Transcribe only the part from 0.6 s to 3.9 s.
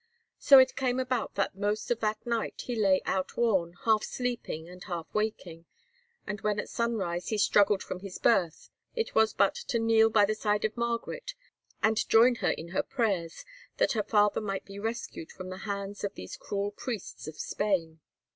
came about that most of that night he lay outworn,